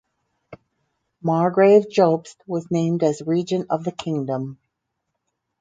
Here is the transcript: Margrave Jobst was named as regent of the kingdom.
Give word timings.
Margrave 1.21 1.85
Jobst 1.87 2.37
was 2.47 2.71
named 2.71 3.03
as 3.03 3.21
regent 3.23 3.67
of 3.69 3.83
the 3.83 3.91
kingdom. 3.91 4.57